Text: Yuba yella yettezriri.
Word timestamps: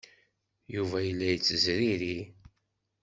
Yuba 0.75 0.97
yella 1.07 1.25
yettezriri. 1.31 2.17